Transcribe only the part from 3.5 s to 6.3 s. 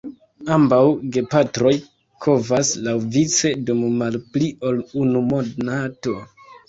dum malpli ol unu monato.